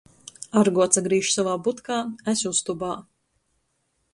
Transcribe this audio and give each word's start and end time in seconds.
Argo 0.61 0.83
atsagrīž 0.85 1.29
sovā 1.35 1.53
budkā, 1.67 1.99
es 2.33 2.43
ustobā. 2.53 2.91